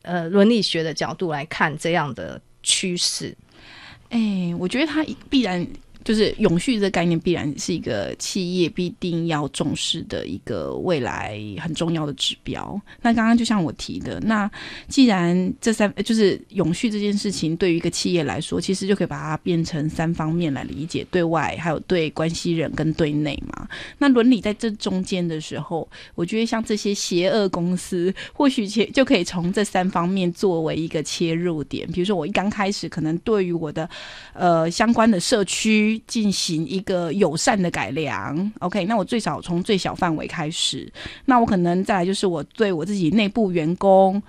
[0.02, 3.36] 呃，伦理学的角度来看这样的趋势，
[4.10, 5.68] 哎、我觉得它必然。
[6.04, 12.80] 就是永续这个概念必然是一个企业必定要重视的一个未来很重要的指标。
[13.02, 14.50] 那刚刚就像我提的，那
[14.88, 23.68] 既然这三就是永续这件事情对于一个企业来说，其实就可以把它变成三方面来理解：对外，还有对关系人跟对内嘛。
[23.98, 31.88] 那伦理在这中间的时候，我觉得像这些邪恶公司，或许切就可以从这三方面作为一个切入点。
[31.92, 33.90] 比如说，我一刚开始可能对于我的
[34.34, 35.91] 呃相关的社区。
[36.08, 38.52] 进行一个友善的改良。
[38.60, 40.92] OK，那我最少从最小范围开始，
[41.26, 44.22] 那我可能再来就是我对我自己内部员工。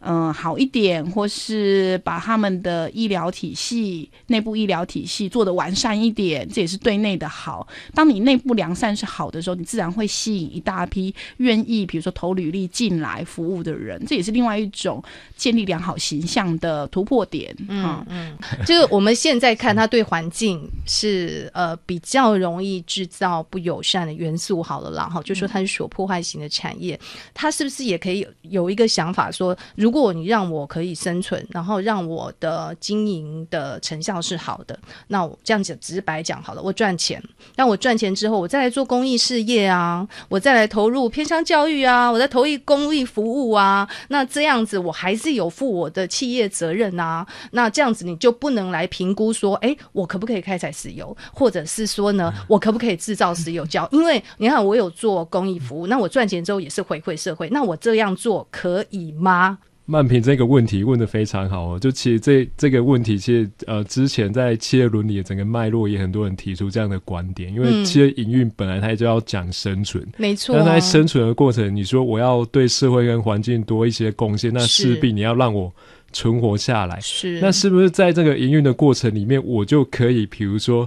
[0.00, 7.66] 嗯，好一点，或是把他们的医疗体系、内部医疗体系做得完善一点，这也是对内的好。
[7.94, 15.02] 当你内部良善是好的时候，你自然会吸引一大批愿意，比如说投履历进来服务的人，这也是另外一种
[15.36, 17.54] 建立良好形象的突破点。
[17.68, 24.62] 嗯嗯，这个我们现在看，它对环境是呃比较容易制造不友善的元素。
[24.62, 26.98] 好了啦，哈，就说它是所破坏型的产业，
[27.32, 37.22] 它是不是也可以有一个想法说，如如果你让我可以生存，然后让我的经营的成效是好的，那我这样子直白讲好了，我赚钱，
[37.56, 53.88] 那我赚钱之后，我再来做公益事业啊，我再来投入偏乡教育啊，我再投入公益服务啊，那这样子我还是有负我的企业责任啊，那这样子你就不能来评估说，哎，我可不可以开采石油，或者是说呢，我可不可以制造石油胶？
[53.90, 59.56] 因为你看我有做公益服务，那我赚钱之后也是回馈社会，那我这样做可以吗？
[59.90, 70.54] 曼平这个问题问得非常好哦，就其实这这个问题，其实呃之前在企业伦理的整个脉络，也很多人提出这样的观点，因为企业营运本来它就要讲生存，没错。
[70.54, 75.72] 那在生存的过程，你说我要对社会跟环境多一些贡献，那势必你要让我
[76.12, 77.00] 存活下来。
[77.00, 80.86] 是，那是不是在这个营运的过程里面，我就可以比如说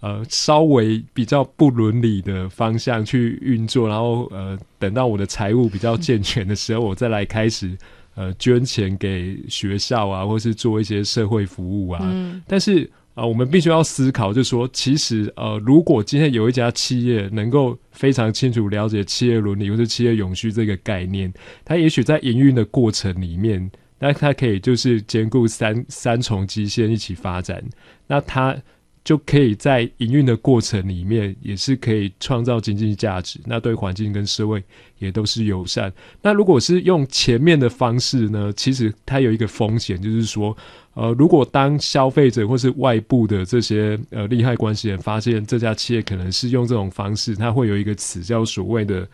[0.00, 7.78] 呃稍微比较不伦理的方向去运作，然后呃等到我的财务比较健全的时候，我再来开始。
[8.14, 12.00] 呃，捐钱给学校啊，或是做一些社会服务啊。
[12.02, 12.84] 嗯、但是
[13.14, 21.32] 啊、呃，我们必须要思考，就是说，其实呃，如果今天有一家企业能够非常清楚了解企业伦理或是企业永续这个概念，
[21.64, 27.62] 它也许在营运的过程里面，那它可以就是兼顾三三重基线一起发展，
[28.06, 28.56] 那它。
[29.04, 34.62] 就可以在营运的过程里面，也是可以创造经济价值，那对环境跟社会
[34.98, 35.92] 也都是友善。
[36.22, 38.52] 那如果是用前面的方式呢？
[38.56, 40.56] 其实它有一个风险，就是说，
[40.94, 49.08] 呃，如果当消费者或是外部的这些呃利害关系人发现这家企业可能是用这种方式，它会有一个词叫所谓的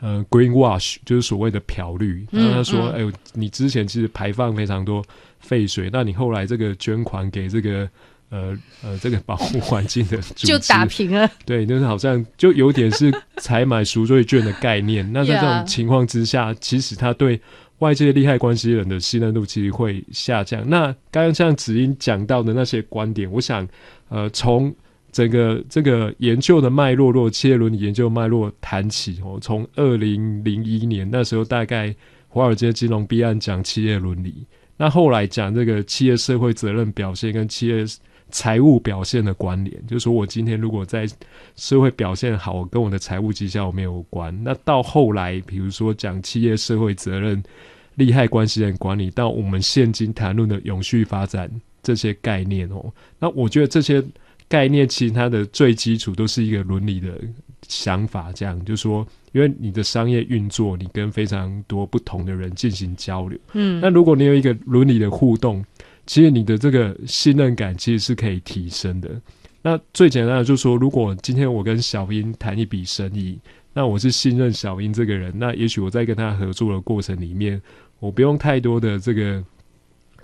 [0.00, 2.26] 呃 green wash，就是所谓的漂绿。
[2.30, 5.04] 然后他说，哎、嗯嗯欸，你之前其实排放非常多
[5.40, 7.86] 废水，那你后来这个捐款给这个。
[8.30, 15.10] 呃呃，这个保护环境的 就打平了，对，就是好像就有点是采买赎罪券的概念。
[15.12, 17.40] 那在这种 情况之下，其实他对
[17.78, 20.62] 外界利害关系人的信任度其实会下降。
[20.68, 23.66] 那刚刚像子英讲到的那些观点，我想，
[24.10, 24.74] 呃，从
[25.10, 31.94] 整个这个研究的脉络，若企业伦理研究脉络谈起哦，从二零零一年那时候，大概
[32.28, 34.44] 华尔街金融弊案讲企业伦理，
[34.76, 37.86] 那后来讲这个企业社会责任表现跟企业。
[38.30, 41.08] 财务表现的关联，就是说我今天如果在
[41.56, 44.36] 社会表现好，跟我的财务绩效没有关。
[44.44, 47.42] 那到后来，比如说讲企业社会责任、
[47.94, 51.50] 利害关系人管理，到我们现今谈论的永续发展
[51.82, 54.04] 这些概念哦，那我觉得这些
[54.46, 57.18] 概念其实它的最基础都是一个伦理的
[57.66, 65.64] 想法，这样就是说，因为你的商业运作，你跟非常多不同的人进行交流，嗯，那如果你有一个伦理的互动。
[66.08, 69.10] 其实你的这个信任感其实是可以提升的。
[69.60, 73.38] 那最简单的就是说，如果今天我跟小英谈一笔生意，
[73.74, 77.60] 那我是信任小英这个人，那也许我在跟他合作的过程里面，
[78.00, 79.44] 我不用太多的这个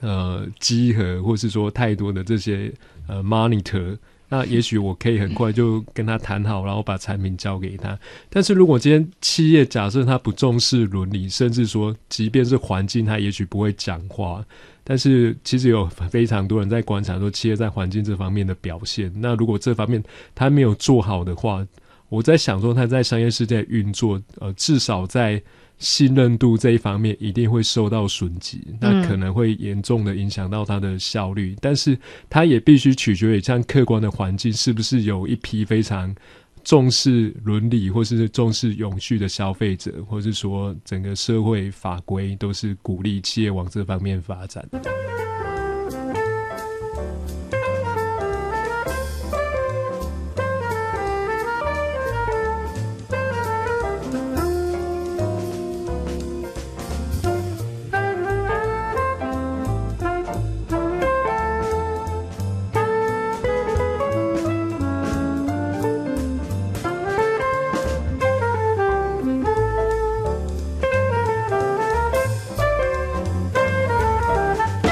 [0.00, 2.72] 呃稽核，或是说太多的这些
[3.06, 3.96] 呃 monitor。
[4.28, 7.98] 那也许我可以很快就跟他谈好，然后把产品交给他。
[8.28, 14.44] 但是如果今天企业假设他不重视伦理，甚至说即便是环境，他也许不会讲话。
[14.82, 19.12] 但是其实有非常多人在观察说企业在环境这方面的表现。
[19.16, 20.02] 那如果这方面
[20.34, 21.66] 他没有做好的话，
[22.08, 25.42] 我在想说他在商业世界运作，呃，至少在。
[25.78, 31.52] 信任度这一方面一定会受到损及，那可能会严重的影响到它的效率。
[31.52, 31.98] 嗯、但是
[32.30, 36.14] 它也必须取决于像客观的环境是不是有一批非常
[36.62, 44.66] 重视伦理或是重视永续的消费者，或是说整个社会法规都是鼓励企业往这方面发展。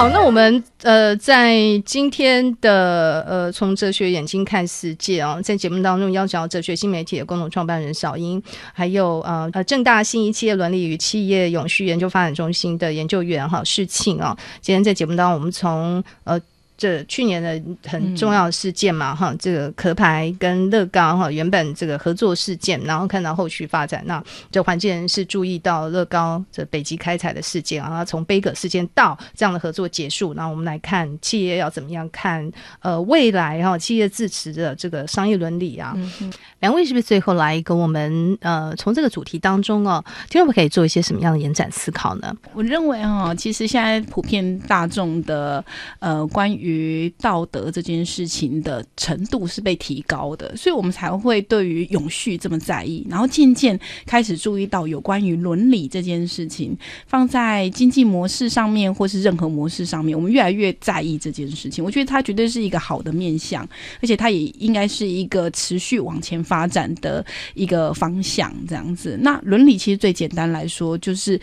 [0.03, 1.55] 好，那我们呃，在
[1.87, 8.43] 今天的呃，从哲学眼睛看世界啊，在节目当中邀请到哲学新媒体的共同创办人小英，
[8.73, 16.37] 还有呃呃正大信义企业伦理与企业永续研究发展中心的研究员哈世庆啊，今天在节目当中，我们从呃。
[16.83, 24.21] 这去年的很重要的事件嘛，哈、嗯，这个壳牌跟乐高哈原本这个合作事件，然后看到后续发展，那
[24.51, 42.37] 这环境人士注意到乐高这北极开采的事件，然后从杯葛事件到这样的合作结束，那我们来看企业要怎么样看呃未来哈企业自持的这个商业伦理啊，嗯、两位是不是最后来跟我们呃从这个主题当中哦，听众们可以做一些什么样的延展思考呢？
[42.53, 45.65] 我认为哈，其实现在普遍大众的
[46.01, 61.85] 呃关于于道德这件事情的程度是被提高的，所以我们才会对于永续这么在意，然后渐渐开始注意到有关于伦理这件事情放在经济模式上面，或是任何模式上面，我们越来越在意这件事情。
[61.85, 63.69] 我觉得它绝对是一个好的面向，
[64.01, 68.53] 而且它也应该是一个持续往前发展的一个方向。
[68.67, 71.39] 这样子，那伦理其实最简单来说，就是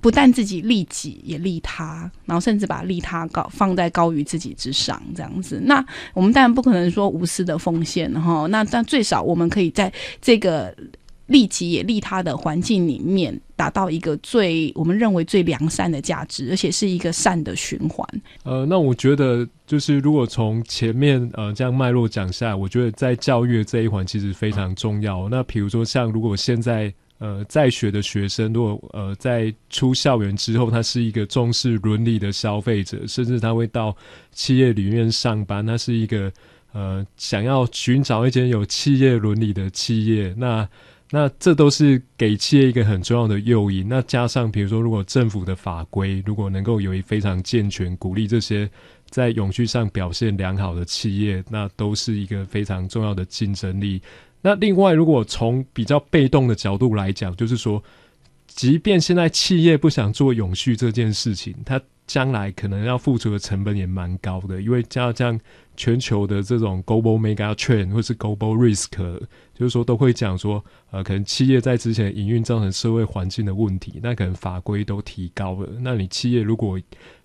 [0.00, 8.46] 不但自己利己，也利他，然后甚至把利他高放在高于自己之上这样子，那我们当然不可能说无私的奉献哈。
[8.48, 10.76] 那但最少我们可以在这个
[11.26, 18.06] 利己也利他的环境里面，达到一个最我们认为最良善的价值，而且是一个善的循环。
[18.42, 25.28] 呃，那我觉得就是如果从前面呃这样脉络讲下来，我觉得在教育这一环其实非常重要。
[25.28, 26.92] 那比如说像如果现在。
[27.18, 33.96] 呃，在学的学生，如果呃在出校园之后，他是一个重视伦理的消费者，甚至他会到
[34.32, 36.30] 企业里面上班，他是一个
[36.72, 40.68] 呃想要寻找一间有企业伦理的企业，那
[41.10, 43.88] 那这都是给企业一个很重要的诱因。
[43.88, 48.68] 那加上比如说，如果政府的法规如果能够有一非常健全，鼓励这些
[49.08, 54.02] 在永续上表现良好的企业，那都是一个非常重要的竞争力。
[54.46, 57.82] 那另外，如果从比较被动的角度来讲，就是说，
[58.46, 65.40] 即便现在企业不想做永续这件事情，它将来可能要付出的成本也蛮高的，因为加上
[65.78, 68.90] 全球的这种 global mega trend 或是 global risk，
[69.54, 75.66] 就是说都会讲说，呃，可能企业在之前营运造成社会环境的问题，那可能法规都提高了。
[75.80, 76.78] 那你企业如果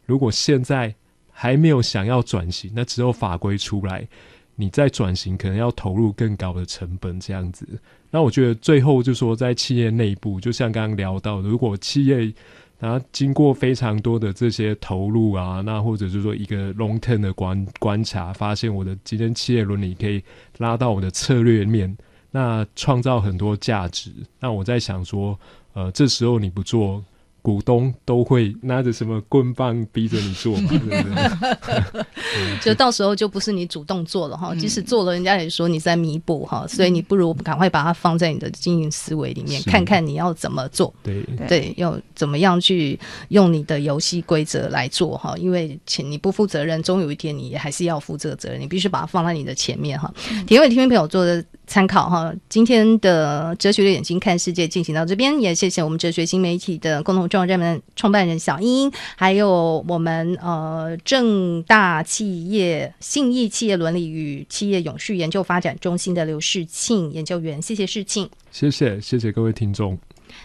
[0.06, 0.96] 如果现在
[1.30, 4.08] 还没有想要转型，那只有法规出来。
[4.60, 7.66] 你在转型可能要投入更高的成本，这样子。
[8.12, 12.30] 那我觉得最后就说，在企业内部，就像刚刚聊到，如果企业
[12.78, 20.22] 然后经过非常多的这些投入啊，那或者是说一个 long term 的观观察，发现我的今天企业伦理可以
[20.58, 21.98] 拉到我的策略面，
[22.30, 24.12] 那创造很多价值。
[24.42, 25.40] 那我在想说，
[25.74, 27.02] 呃，这时候你不做。
[27.42, 32.60] 股东都会拿着什么棍棒逼着你做嘛， 对不对？
[32.62, 40.94] 就到时候就不是你主动做了哈，即使做了，人家也说你在弥补哈，所以你不如赶快把它放在你的经营思维里面，看看你要怎么做。
[41.02, 45.36] 对对，要怎么样去用你的游戏规则来做哈？
[45.38, 50.14] 因为请你不负责任，终有一天你还是要负这个责任，你必须把它放在你的前面哈。
[50.48, 51.44] 因为听众朋友做的。
[51.70, 69.98] 参考哈，今天的哲学的眼睛看世界进行到这边，也谢谢我们哲学新媒体的共同创办人创办人小英，还有我们呃正大企业信义企业伦理与企业永续研究发展中心的刘世庆研究员，谢谢世庆，谢谢谢谢各位听众。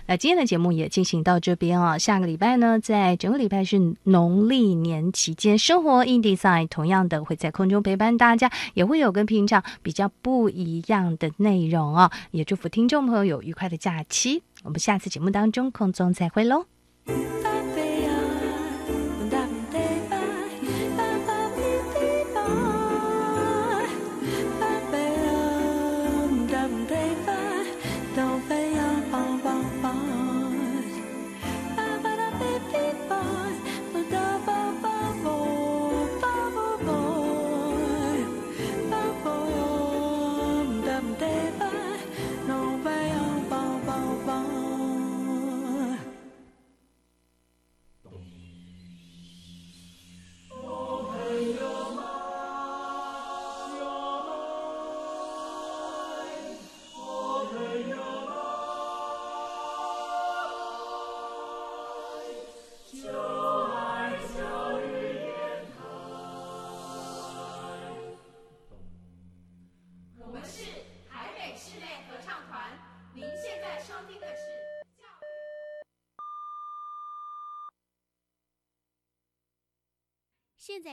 [0.07, 16.67] 那今天的节目也进行到这边啊，下个礼拜呢，在整个礼拜是农历年期间，生活 in design 同样的会在空中陪伴大家，也会有跟平常比较不一样的内容啊，也祝福听众朋友有愉快的假期，我们下次节目当中空中再会喽。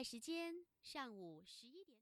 [0.03, 1.99] 时间上午十一点。